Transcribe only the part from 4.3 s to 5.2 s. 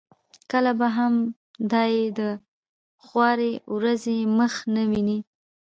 مخ نه وویني.